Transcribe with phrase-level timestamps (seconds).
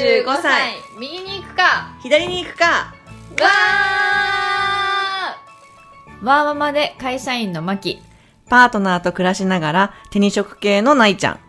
[0.00, 0.76] 35歳。
[0.98, 1.94] 右に行くか。
[2.02, 2.64] 左に行くか。
[2.64, 6.24] わー。
[6.24, 8.00] わーママで会社員のマキ。
[8.48, 11.40] パートナーと暮らしながら手に職系のないちゃん。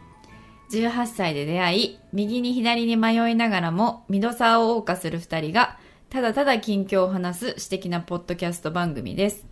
[0.70, 5.78] 18歳で出会い右に左に迷いながらもミドサーを謳歌する2人が
[6.10, 9.46] ただただ近況を話す私的なポッドキャスト番組です。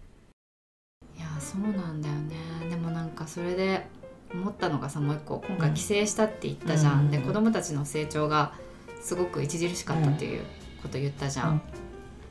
[1.18, 2.36] いやそうなんだよね。
[2.70, 3.88] でもなんかそれで
[4.34, 5.42] 思ったのがさもう一個。
[5.48, 7.12] 今回帰省したって言ったじゃん、うん。
[7.12, 8.52] で子供たちの成長が
[9.00, 10.42] すごく著しかったっていう
[10.82, 11.62] こと言ったじゃん、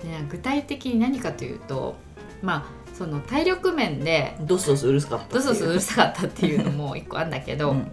[0.03, 1.97] で具体的に何かというと
[2.43, 7.93] まあその体力面でドスドスうるさかったドスドスうるさかったっていうのも一個あんだけど、うん。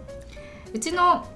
[0.74, 1.26] うちの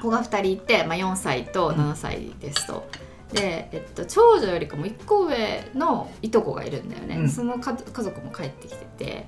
[0.00, 2.88] 子が2人いて、まあ、4歳と7歳ですと。
[3.32, 7.28] で、えっと、長女よりかも1個上のいとこがいるんだよね、うん。
[7.28, 9.26] その家家族も帰ってきてて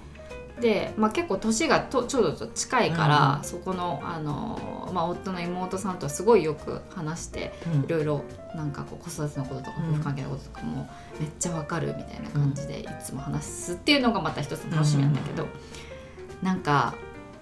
[0.61, 7.85] で、まあ、結構年がと長女と近いから、そこのあの、まあ、夫の妹さんとはすごいよく話してうん。
[7.85, 8.25] いろいろ
[8.55, 9.95] なんかこう子育てのこととかうん。
[9.95, 10.89] 夫婦関係のこととかも
[11.19, 15.47] めっちゃわかるみたいな感じでいつも話すっていうのがまた一つの楽しみなんだけど、
[16.43, 16.95] なんか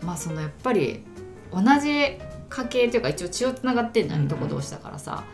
[0.03, 1.05] まあそのやっぱり
[1.53, 4.27] 同じ家系というか一応血をつながってんじゃん、うん。
[4.27, 5.25] いとこ同士だからさ。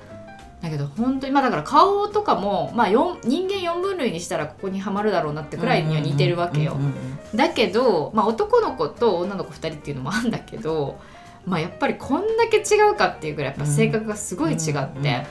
[0.60, 10.98] だけど本当にまあだから顔とかも、まあ、四人間4分類にしたらここにはまるだろうなってくらいには似てるわけよ、うんうんうんだけど、まあ、男の子と女の子2人っていうのもあるんだけど、
[11.46, 15.26] まあ、やっぱりこんだけ違うかっていうぐらいやっぱ性格がすごい違って、うんうん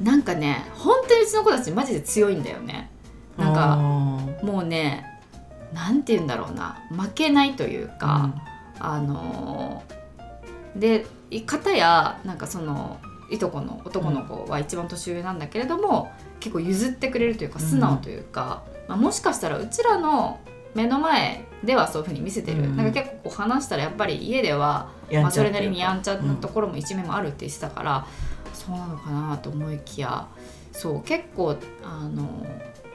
[0.00, 2.90] なんかね本当にうちの子たちマジで強いんだよね。
[3.36, 3.76] なんかあ
[4.42, 5.06] もうね
[5.72, 6.82] なんて言うんだろうな。
[6.90, 8.34] 負けないというーか、
[8.78, 12.98] あのーでい方やなんかその
[13.30, 20.40] いとこの男の子は一番年上なんだけれども、結構譲ってくれるというか素直というか、まあ、もしかしたらうちらの
[20.74, 22.76] 目の前ではそういうふうに見せてる、うん。
[22.76, 28.06] なんか結構話したらやっぱり家では、うんまあ、それなりにやんちゃうんなところも一面もあるって言ってたから、
[28.52, 30.26] そうなのかなと思いきや
[30.72, 32.44] そう結構あの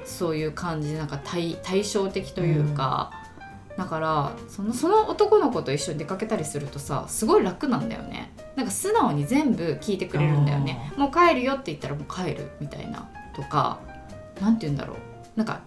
[0.04, 3.12] そういう感じでなんか対対照的というか。
[3.78, 8.32] だからそのその男の子と一緒に出かけたりするとさすごい楽なんだよね。
[8.56, 10.94] なんか素直に全部聞いてくれるんだよね。
[10.96, 13.80] もう帰るよって言ったらもう帰るみたいなとか
[14.40, 14.98] なんて言うんだろう。
[15.36, 15.60] なんか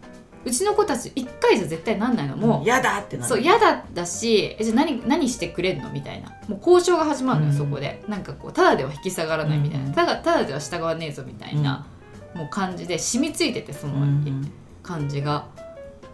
[0.48, 2.36] うちの子たち1回じゃ絶対なんないの。
[2.36, 3.28] もう、嫌だってなる。
[3.28, 6.30] そう嫌だだしえじゃあ何何してくれんのみたいな。
[6.48, 7.58] もう交渉が始まるのよ、うん。
[7.58, 8.02] そこで。
[8.08, 9.92] なんかこうただでは引き下がらないみたいな、うん。
[9.92, 11.86] ただただでは従わねえぞみたいな、
[12.34, 15.46] もう感じで染みついててその、うん感じが。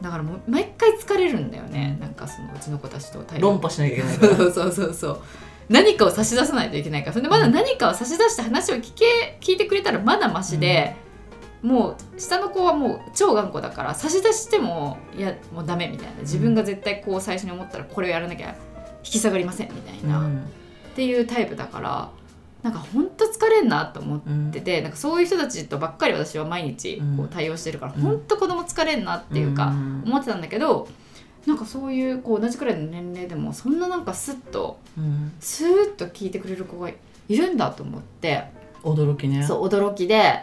[0.03, 1.97] だからもう毎回疲れるんだよね。
[2.01, 4.37] なんかそのうちの子たちと対論破しなきゃいけないから。
[4.37, 5.21] そうそうそうそう。
[5.69, 7.13] 何かを差し出さないといけないから。
[7.13, 10.97] それでまだ何かを差し出して話を聞け聞いてくれたらまだマシで、
[11.65, 16.21] もう下の子はもう超頑固だから差し出してもいやもうダメみたいな。
[16.21, 18.55] 自分が絶対こう最初に思ったらこれをやらなきゃ
[19.03, 20.43] 引き下がりませんみたいな、っうん。
[20.95, 22.11] ていうタイプだから
[22.63, 24.31] なんかほんと疲れんなと思って。
[24.31, 24.49] うん。
[24.51, 27.29] っててなんかそういう人たちとばっかり私は毎日こううん。
[27.29, 30.03] 対応してるから、うんほんと子供疲れんなっていうか、ん。
[30.07, 30.87] 思ってたんだけど
[31.47, 35.33] なんかそういうこう同じくらいの年齢でもそんななんかスッとうん。
[35.41, 38.45] スーッと聞いてくれる子がいるんだと思って。
[38.83, 39.43] 驚きね。
[39.47, 40.41] そう驚きで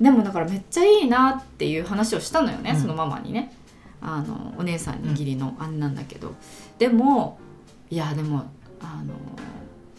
[0.00, 2.80] でもだからめっちゃいいなっていう話をしたのよね、うん。
[2.80, 3.52] そのママにね。
[4.06, 6.34] あのお姉さんに義理の姉なんだけど、
[6.78, 7.38] でも
[7.88, 8.44] いやでも
[8.80, 9.14] あの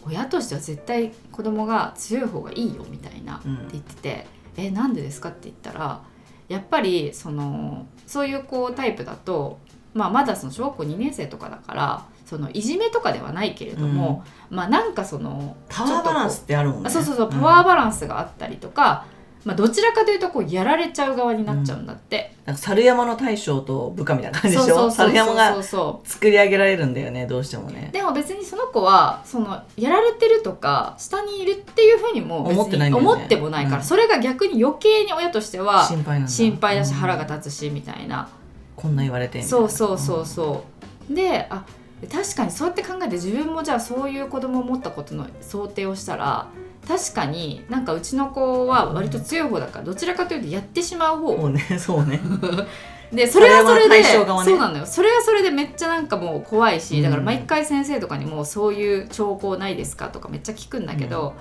[0.06, 6.02] 親としては絶対子供が強い方がいいよみたいなってうん言ってて「えなんでですか?」って言ったら
[6.48, 9.58] やっぱりそのそういうこうタイプだと、
[9.92, 16.88] まあ、まだその小学校2年生とかだからそのいじめとかではないけれども、まあなんかそのパワーバランスってあるもんね。
[16.88, 19.04] あそうそうそうパワーバランスがあったりとか、
[19.46, 24.90] まあ、どちらかというとこうやられちゃう側になっちゃうんだって、なんか猿山の大将と部下みたいな感じでしょ？
[24.90, 27.90] 猿山がそうそ作り上げられるんだよねどうしてもね。
[27.90, 32.96] うでも別にその子はそのやられてるとか下にいるっていうふうにも思ってないね。
[32.98, 33.84] 思ってもないから、うん。
[33.84, 36.96] それが逆に余計に親としては心配な心配だしうん。
[36.96, 38.28] 腹が立つしみたいな、
[38.74, 39.58] こんな言われてみたいな。
[39.58, 40.64] そうそうそうそ
[41.08, 41.14] う。
[41.14, 41.64] であ
[42.10, 46.48] 確かにそうやって考えて自分もじゃあそういう子供を持ったことの想定をしたら
[46.86, 51.36] 確かになんかうちの子は割と強い方だからどちらかというとやってしまう方。
[51.36, 52.20] そうね そうね。
[53.12, 54.04] でそれはそれそれはでね。
[54.04, 54.22] そ
[54.54, 54.86] うなのよ。
[54.86, 57.02] それはそれでめっちゃなんかもう怖いし、うん。
[57.02, 61.34] だから毎回先生とかにもそういう兆候ないですかとかめっちゃ聞くんだけど、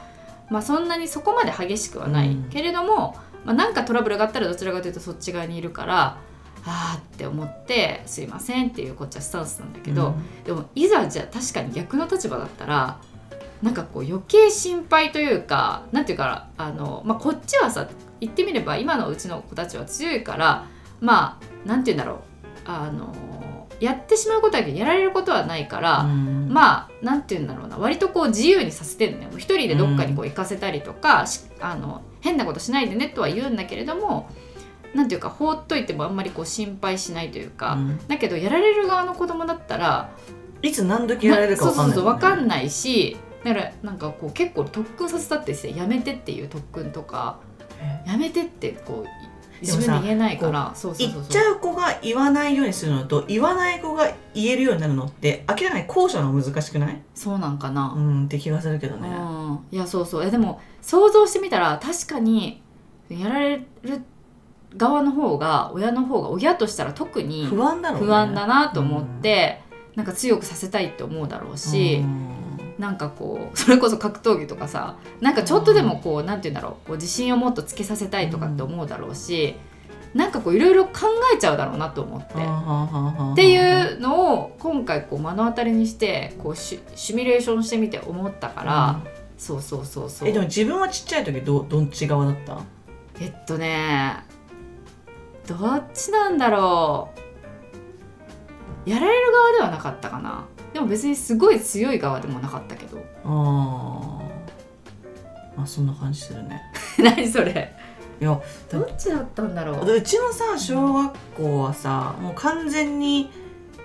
[0.49, 2.43] まあそんなにそこまで激しくはない、うん。
[2.49, 3.15] けれども、
[3.45, 6.17] まあ、なんかトラブルがあったらどちらかというとそっち側にいるから
[6.65, 12.99] あーって思ってすいませんっていうこっちはスタンスなんだけど、でもいざじゃあ確かに逆の立場だったら
[13.61, 17.87] なんかこう余計心配というかなんていうかあの、まあ、こっちはさ
[18.19, 20.65] 言ってみれば今のうちの子たちは強いから
[21.01, 22.19] まあなんて言うんだろう
[22.65, 23.13] あの
[23.79, 26.49] やってしまうことだけどやられることはないから、うん。
[26.49, 29.29] まあなんて言うんだろうな割とこう自由にさせてるのよ。
[29.33, 34.29] 一人でどっかにこう行かせたりとか、しあの変なことしないでねとは言うんだけれども
[34.95, 38.07] なんていうか放っといてもあんまりこう心配しないというか、うん。
[38.07, 40.09] だけどやられる側の子供だったら
[40.61, 41.95] いつ何時やられるか分かんない。
[41.95, 47.39] そうそうそう分かんいないしだからなんかこう結構特訓させたってしてやめてっていう特訓とか
[48.07, 49.09] やめてってこう
[49.61, 51.29] 自分で言えないからそうそう言そうそう。
[51.29, 57.01] っちゃう子が言わないようにするのと言わない子が言えるようになるのって明らかに後者の難しくない？
[57.13, 59.09] そうなんかな、うんって気がするけどね。
[59.09, 60.21] うん、いやそうそう。
[60.21, 62.61] いやでも想像してみたら確かに
[63.09, 64.01] やられる
[64.77, 69.61] 側の方が親の方が親としたら特に不安だ不安だなと思って、
[69.95, 72.27] なんか強くさせたいって思うだろうし、うん。
[72.77, 79.55] なんかこう それこそ格闘技とかさなんかちょっとでもこう、なんて言うんだろうこう自信をもっとつけさせたいとかって思うだろうし、
[80.13, 80.91] なんかこういろいろ考
[81.33, 82.33] えちゃうだろうなと思って。
[82.33, 88.99] っていうのを今回こう目の当たりにしてこうシュシミュレーションしてみて思ったから、
[89.37, 90.27] そうそうそうそう。
[90.29, 92.57] えでも自分はちっちゃい時どどっち側だった？
[93.21, 94.23] えっとね
[95.47, 97.09] どっちなんだろ
[98.85, 98.89] う。
[98.89, 100.45] やられる側ではなかったかな。
[100.73, 103.03] でも別にすごい強い側でもなかったけど。
[103.23, 105.61] あー。
[105.61, 106.61] あそんな感じするね。
[106.99, 107.73] 何それ。
[108.19, 108.39] いや
[108.71, 109.95] どっちだったんだろう。
[109.95, 113.29] うちのさ小学校はさもう完全に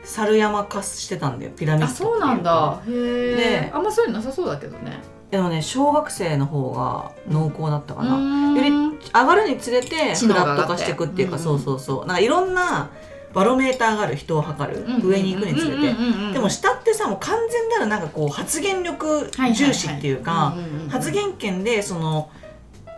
[0.05, 1.53] 猿山化してたんだよ。
[1.53, 2.81] ピラミッドあそうなんだ。
[2.87, 8.19] へえであんまそういうのなさそうだけどねでもね小学生の方が濃厚だったかな、
[8.51, 8.71] よより
[9.15, 11.43] 上がるにつれて知フラット化していくっていうか、うん。
[11.43, 12.07] そうそうそう。
[12.07, 12.91] なんかいろんな
[13.33, 15.95] バロメーターがある人を測る、上に行くにつれて、
[16.33, 20.57] でも下ってさもう完全なるなんかこう発言力重視っていうか、
[20.89, 22.29] 発言権でその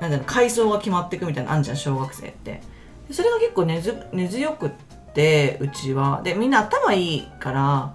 [0.00, 2.62] なんだろう階層が決まっていくみたいなのあんじゃん小学生って。
[3.08, 4.70] でそれが結構根ず根強くっ
[5.14, 6.22] てうちは。
[6.24, 7.94] でみんな頭いいから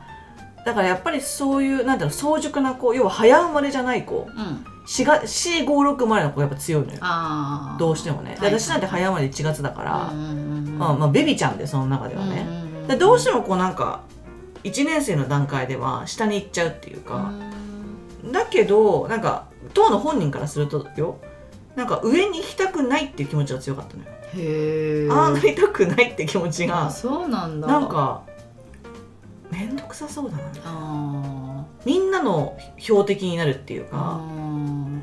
[0.68, 4.66] だからやっぱりそういうなんだろう早熟な子要は早生まれじゃない子うん。
[4.86, 7.00] 4が456生まれの子やっぱ強いのよ。
[7.80, 8.36] どうしてもね。
[8.36, 12.46] ではい私なんて早生まれ1月だから、うんまあ、まあベビちゃんでその中ではね、
[12.90, 14.02] うどうしてもこうなんか
[14.66, 17.32] 1年生の段階では下に行っちゃうっていうか、
[18.32, 21.20] だけどなんか当の本人からするとよ
[21.76, 26.88] なんか上に行きたくないっていう気持ちが強かったのよ、へえああなりたくないって気持ちが。
[26.88, 27.68] あそうなんだ。
[27.68, 28.24] なんか
[29.52, 30.44] 面倒くさそうだな。
[30.66, 34.22] あみんなの標的になるっていうーか。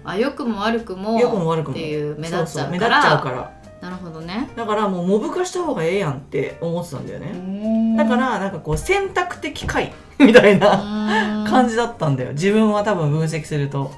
[0.05, 1.73] あ良くも悪くも良くも悪くも。
[1.73, 2.89] っていう目立っちゃうか
[3.31, 3.53] ら。
[3.81, 4.49] なるほどね。
[4.57, 12.33] だからもうモブ化した方がええやんって思ってたんだよね、だからなんかこう選択的解みたいな感じじだったんだよ。
[12.33, 13.91] 自分は多分分析すると。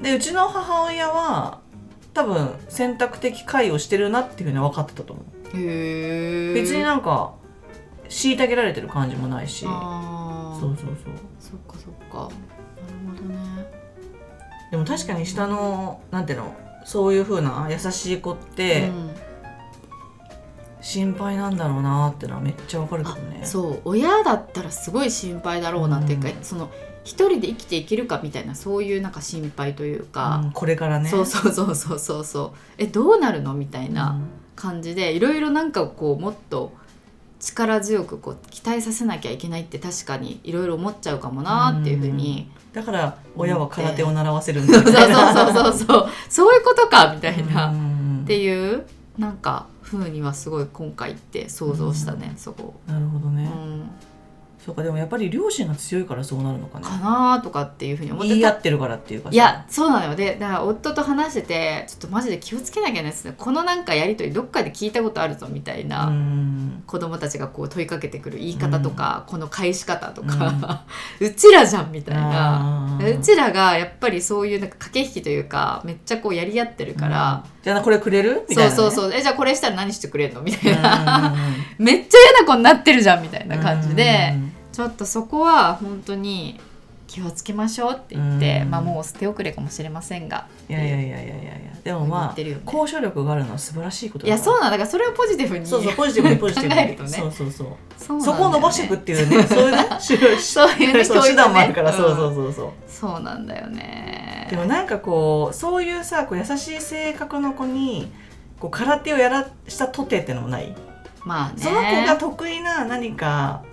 [0.00, 1.60] でうちの母親は
[2.12, 5.56] 多分選択的解をしてるなっていうふうに分かってたと思う。
[5.56, 7.34] へえ別になんか
[8.08, 9.60] 虐げられてる感じもないし。
[9.60, 10.96] そうそうそう。
[11.38, 12.18] そっかそっか。
[12.18, 13.38] なるほどね。
[14.70, 19.10] でも確かに下のなんていうのそういうふうな優しい子ってうん
[20.80, 23.80] 心配なんだろうなってのはめっちゃ分かるけどあねそう。
[23.84, 26.34] 親だったらすごい心配だろうなっていうか、うん。
[26.42, 26.70] その
[27.04, 31.08] 一人で生きていけるかみたいなそういうなんか心配というか、うんこれからね。
[31.10, 32.50] そうそうそうそうそうそう。
[32.78, 34.28] えどうなるのみたいなうん。
[34.54, 36.72] 感じでいろいろなんかこうもっと
[37.48, 44.74] 力強くこう期待させなきゃいけないって確かにいろいろ思っちゃうかもなっていうふうに、だから親は空手を習わせるんだ。
[44.74, 46.08] そうそうみたいなそうそうそう。
[46.28, 48.24] そういうことかみたいな、っうん。
[48.26, 48.84] ていう
[49.18, 53.90] なんか風にはすごい今回って想像したね、そこ、なるほどね、うん、
[54.64, 56.84] そうかでもやっぱり両親が強いからそうなるのかね。
[56.84, 58.34] かなとかっていうふうに思ってた。
[58.34, 59.34] 言い合ってるからっていうかさ。
[59.34, 60.16] いやそうなのよ。
[60.16, 66.82] でだから夫と話しててちょっとマジで気をつけなきゃねこのなんかやり取りどっかで聞いたことあるぞみたいな、うん。
[66.86, 70.84] 子供たちがこう問いかけてくる言い方とか、この返し方とか、
[71.20, 72.98] うちらじゃんみたいな。
[73.00, 77.50] うちらがやっぱりそういうなんか駆け引きというかめっちゃこうやり合ってるから、うん。
[77.62, 79.18] じゃあこれくれるみたいな、ね、そうそうそう。
[79.18, 81.34] えじゃあこれしたら何してくれんのみたいうんな、
[81.78, 84.47] めっちゃ嫌な子になってるじゃんみたいな感じで、うん
[84.78, 86.60] ちょっとそこは本当に
[87.08, 88.70] 気をつけましょうって言って、うん。
[88.70, 90.46] まあもう手遅れかもしれませんが。
[90.68, 92.60] いやいやいやいやいやでも言まあね。
[92.64, 97.10] 交渉力があるのは素晴らしいこといだやそうなんだからそれをポジティブにそうそうポジティブにポジティブに。
[97.10, 97.18] ね。
[97.18, 97.66] そうそうそう。
[97.96, 98.20] そね。
[98.24, 99.42] そこを伸ばしていくっていうね。
[99.48, 99.88] そういうね
[100.38, 102.70] そういうね手段もあるから、そうそんうそうそう。
[102.86, 104.46] そうなんだよね。
[104.48, 108.12] でもなんかこうそういうさこう優しい性格の子に
[108.60, 110.72] こう空手をやらしたとてってのもない。
[111.24, 111.54] まあね。
[111.56, 113.64] その子が得意な何か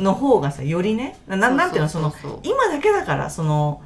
[0.00, 2.12] の方がさよりねなななんていうのその
[2.42, 3.82] 今だけだからその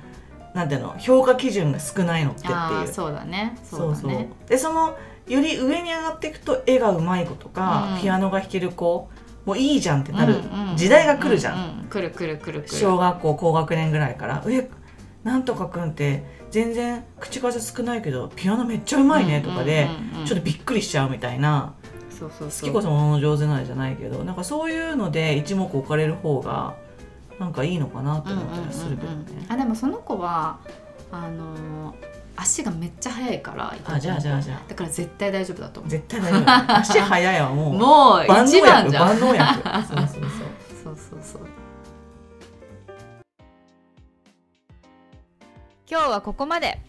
[0.54, 2.92] なんていうの評価基準が少ないのってっていう。
[2.92, 3.56] そうだね。
[3.64, 8.00] そうだそうねでそのより上に上がっていくと絵がうまい子とか、うん。
[8.00, 9.08] ピアノが弾ける子
[9.46, 10.36] もういいじゃんってなる
[10.76, 12.68] 時代が来るじゃん,、うんうん、来る来る来る。
[12.68, 14.68] 小学校高学年ぐらいから「え
[15.24, 19.88] なんとかくんって全然口数少ないけどピアノめっちゃうまいね」とかで
[20.26, 21.74] ちょっとびっくりしちゃうみたいな。
[22.22, 26.76] そうそう好きこそものの上手なれじゃないけどなんかそういうので一目置かれる方が
[27.38, 29.46] なんかいいのかなと思ったりするけどね。
[29.48, 30.58] あでもその子は
[31.10, 31.94] あの
[32.36, 34.68] 足がめっちゃ速いからあじゃあじゃあじゃあ。
[34.68, 35.90] だから絶対大丈夫だと思う。
[35.90, 36.76] 絶対大丈夫。
[36.78, 39.08] 足速いわもうもう一番じゃん。
[39.08, 39.62] 万能薬。
[39.62, 40.22] そうそうそう。
[40.84, 41.42] そうそうそう。
[45.90, 46.80] 今日はここまで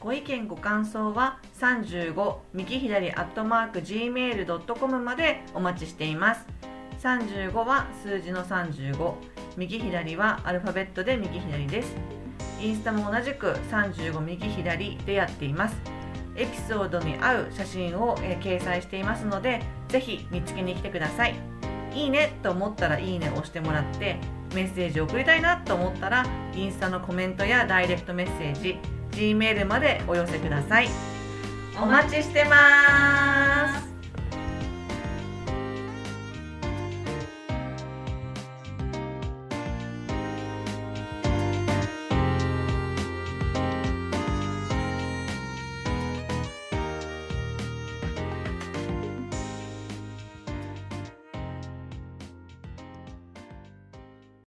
[0.00, 6.46] ご意見ご感想は35右左アットマーク gmail.com までお待ちしています。
[7.02, 9.14] 35は数字の35
[9.56, 11.96] 右左はアルファベットで右左です。
[12.60, 15.76] インスタも同じく35右左でやっています。
[16.36, 21.34] エピソードに合う写真を、えー、掲載していますのでぜひ見つけに来てください。
[21.94, 24.16] いいねと思ったらいいねを押してもらって
[24.54, 26.24] メッセージを送りたいなと思ったら
[26.54, 28.78] インスタのコメントやダイレクトメッセージ
[29.18, 30.88] Gmail までお寄せください。
[31.76, 33.77] お待ちしてます。